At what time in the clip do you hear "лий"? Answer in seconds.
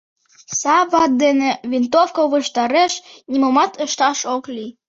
4.55-4.71